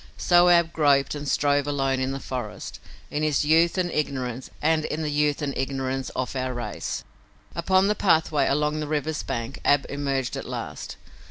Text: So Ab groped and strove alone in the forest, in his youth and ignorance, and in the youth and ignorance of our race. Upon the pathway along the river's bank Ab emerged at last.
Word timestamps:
So 0.17 0.49
Ab 0.49 0.73
groped 0.73 1.13
and 1.13 1.29
strove 1.29 1.67
alone 1.67 1.99
in 1.99 2.11
the 2.11 2.19
forest, 2.19 2.79
in 3.11 3.21
his 3.21 3.45
youth 3.45 3.77
and 3.77 3.91
ignorance, 3.91 4.49
and 4.59 4.83
in 4.85 5.03
the 5.03 5.11
youth 5.11 5.43
and 5.43 5.55
ignorance 5.55 6.09
of 6.15 6.35
our 6.35 6.55
race. 6.55 7.03
Upon 7.53 7.87
the 7.87 7.93
pathway 7.93 8.47
along 8.47 8.79
the 8.79 8.87
river's 8.87 9.21
bank 9.21 9.59
Ab 9.63 9.85
emerged 9.89 10.35
at 10.35 10.45
last. 10.49 10.95